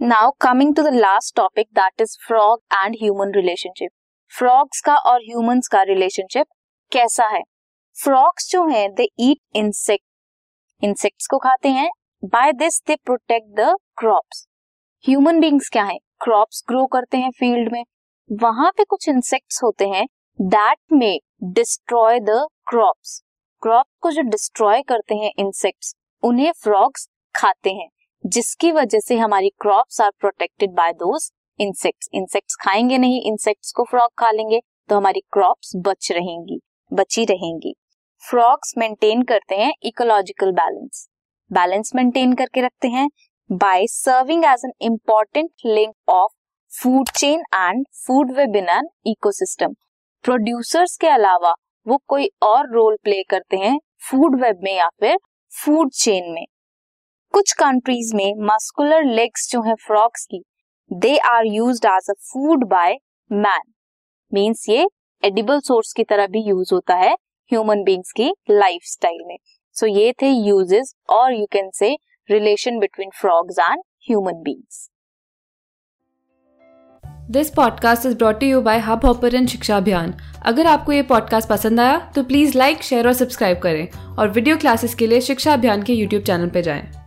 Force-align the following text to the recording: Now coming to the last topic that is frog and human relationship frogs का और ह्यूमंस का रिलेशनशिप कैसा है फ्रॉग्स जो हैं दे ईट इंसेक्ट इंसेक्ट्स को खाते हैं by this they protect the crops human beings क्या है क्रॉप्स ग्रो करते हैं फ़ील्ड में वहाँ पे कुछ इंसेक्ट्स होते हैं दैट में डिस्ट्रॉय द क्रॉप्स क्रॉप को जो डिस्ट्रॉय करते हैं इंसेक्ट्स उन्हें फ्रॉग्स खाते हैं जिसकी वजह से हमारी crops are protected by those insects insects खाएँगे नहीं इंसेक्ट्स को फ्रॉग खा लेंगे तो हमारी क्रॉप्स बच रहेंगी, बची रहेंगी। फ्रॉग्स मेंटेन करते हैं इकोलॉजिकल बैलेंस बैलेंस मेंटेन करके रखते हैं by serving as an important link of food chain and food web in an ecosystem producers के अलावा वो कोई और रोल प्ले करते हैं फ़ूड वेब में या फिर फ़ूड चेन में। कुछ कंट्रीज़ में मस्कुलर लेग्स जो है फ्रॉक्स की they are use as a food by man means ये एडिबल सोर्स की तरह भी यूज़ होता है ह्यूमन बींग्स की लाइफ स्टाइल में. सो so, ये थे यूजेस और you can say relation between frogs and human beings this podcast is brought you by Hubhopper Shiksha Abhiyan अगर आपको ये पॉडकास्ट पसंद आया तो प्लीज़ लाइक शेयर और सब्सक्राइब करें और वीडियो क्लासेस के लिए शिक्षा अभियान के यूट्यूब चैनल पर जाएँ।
Now 0.00 0.30
coming 0.40 0.74
to 0.74 0.82
the 0.82 0.92
last 0.94 1.34
topic 1.36 1.66
that 1.74 2.00
is 2.00 2.16
frog 2.26 2.60
and 2.74 2.94
human 2.96 3.32
relationship 3.34 3.90
frogs 4.32 4.80
का 4.80 4.94
और 5.02 5.20
ह्यूमंस 5.20 5.68
का 5.68 5.80
रिलेशनशिप 5.82 6.46
कैसा 6.92 7.26
है 7.28 7.40
फ्रॉग्स 7.96 8.48
जो 8.50 8.64
हैं 8.66 8.92
दे 8.94 9.08
ईट 9.20 9.38
इंसेक्ट 9.56 10.04
इंसेक्ट्स 10.82 11.26
को 11.26 11.38
खाते 11.38 11.68
हैं 11.70 11.88
by 12.26 12.52
this 12.54 12.80
they 12.86 12.96
protect 13.04 13.48
the 13.56 13.74
crops 13.98 14.46
human 15.04 15.40
beings 15.40 15.68
क्या 15.68 15.84
है 15.84 15.98
क्रॉप्स 16.22 16.64
ग्रो 16.68 16.86
करते 16.86 17.16
हैं 17.16 17.30
फ़ील्ड 17.38 17.72
में 17.72 17.84
वहाँ 18.30 18.70
पे 18.76 18.84
कुछ 18.84 19.08
इंसेक्ट्स 19.08 19.62
होते 19.62 19.88
हैं 19.88 20.06
दैट 20.38 20.78
में 20.92 21.18
डिस्ट्रॉय 21.52 22.20
द 22.22 22.44
क्रॉप्स 22.68 23.20
क्रॉप 23.62 23.86
को 24.00 24.10
जो 24.10 24.22
डिस्ट्रॉय 24.30 24.82
करते 24.88 25.14
हैं 25.16 25.32
इंसेक्ट्स 25.38 25.94
उन्हें 26.22 26.52
फ्रॉग्स 26.62 27.08
खाते 27.34 27.70
हैं 27.72 27.88
जिसकी 28.24 28.70
वजह 28.72 29.00
से 29.00 29.16
हमारी 29.16 29.48
crops 29.60 30.00
are 30.00 30.10
protected 30.20 30.70
by 30.70 30.92
those 30.92 31.30
insects 31.58 32.08
insects 32.14 32.56
खाएँगे 32.60 32.98
नहीं 32.98 33.20
इंसेक्ट्स 33.26 33.72
को 33.76 33.84
फ्रॉग 33.84 34.10
खा 34.18 34.30
लेंगे 34.30 34.60
तो 34.88 34.96
हमारी 34.96 35.20
क्रॉप्स 35.32 35.72
बच 35.76 36.10
रहेंगी, 36.12 36.58
बची 36.92 37.24
रहेंगी। 37.24 37.74
फ्रॉग्स 38.22 38.74
मेंटेन 38.78 39.22
करते 39.22 39.54
हैं 39.54 39.72
इकोलॉजिकल 39.82 40.52
बैलेंस 40.52 41.06
बैलेंस 41.50 41.92
मेंटेन 41.94 42.32
करके 42.34 42.60
रखते 42.60 42.88
हैं 42.88 43.08
by 43.50 43.86
serving 43.86 44.44
as 44.44 44.62
an 44.64 44.72
important 44.82 45.50
link 45.66 45.94
of 46.08 46.32
food 46.72 47.08
chain 47.16 47.42
and 47.54 47.84
food 48.06 48.32
web 48.36 48.56
in 48.56 48.68
an 48.68 48.88
ecosystem 49.06 49.74
producers 50.24 50.96
के 50.96 51.08
अलावा 51.08 51.54
वो 51.86 52.02
कोई 52.08 52.30
और 52.42 52.70
रोल 52.74 52.96
प्ले 53.04 53.22
करते 53.30 53.56
हैं 53.56 53.78
फ़ूड 54.10 54.40
वेब 54.42 54.60
में 54.62 54.74
या 54.76 54.88
फिर 55.00 55.18
फ़ूड 55.52 55.90
चेन 55.94 56.32
में। 56.32 56.44
कुछ 57.34 57.52
कंट्रीज़ 57.52 58.16
में 58.16 58.34
मस्कुलर 58.38 59.04
लेग्स 59.04 59.50
जो 59.50 59.62
है 59.62 59.74
फ्रॉक्स 59.74 60.24
की 60.26 60.42
they 60.92 61.16
are 61.18 61.46
use 61.46 61.86
as 61.86 62.10
a 62.10 62.12
food 62.12 62.64
by 62.64 62.94
man 63.32 63.72
means 64.32 64.68
ये 64.68 64.86
एडिबल 65.24 65.60
सोर्स 65.60 65.92
की 65.92 66.04
तरह 66.04 66.26
भी 66.26 66.42
यूज़ 66.42 66.74
होता 66.74 66.94
है 66.94 67.12
ह्यूमन 67.50 67.82
बींग्स 67.82 68.12
की 68.12 68.30
लाइफ 68.50 68.80
स्टाइल 68.84 69.24
में. 69.26 69.36
सो 69.76 69.86
so, 69.86 69.96
ये 69.96 70.12
थे 70.12 70.28
यूजेस 70.28 70.94
और 71.10 71.34
you 71.34 71.46
can 71.52 71.70
say 71.74 71.96
relation 72.30 72.78
between 72.78 73.10
frogs 73.20 73.58
and 73.58 73.82
human 74.10 74.42
beings 74.42 74.88
this 77.30 77.50
podcast 77.50 78.06
is 78.06 78.16
brought 78.16 78.42
you 78.42 78.60
by 78.60 78.78
Hubhopper 79.04 79.46
Shiksha 79.46 79.76
Abhiyan 79.76 80.14
अगर 80.46 80.66
आपको 80.66 80.92
ये 80.92 81.02
पॉडकास्ट 81.02 81.48
पसंद 81.48 81.80
आया 81.80 81.98
तो 82.14 82.22
प्लीज़ 82.22 82.58
लाइक 82.58 82.82
शेयर 82.82 83.06
और 83.06 83.12
सब्सक्राइब 83.12 83.58
करें 83.58 84.16
और 84.16 84.28
वीडियो 84.28 84.56
क्लासेस 84.56 84.94
के 84.94 85.06
लिए 85.06 85.20
शिक्षा 85.20 85.52
अभियान 85.52 85.82
के 85.82 85.92
यूट्यूब 85.92 86.22
चैनल 86.22 86.48
पर 86.48 86.60
जाएँ। 86.60 86.97